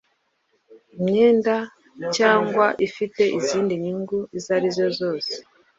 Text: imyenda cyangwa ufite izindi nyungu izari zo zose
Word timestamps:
imyenda 0.97 1.55
cyangwa 2.15 2.65
ufite 2.87 3.21
izindi 3.39 3.73
nyungu 3.83 4.17
izari 4.37 4.67
zo 4.77 4.87
zose 4.99 5.33